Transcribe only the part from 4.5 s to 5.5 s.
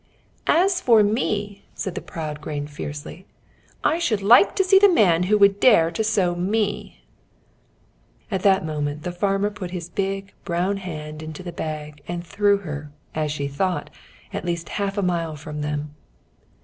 to see the man who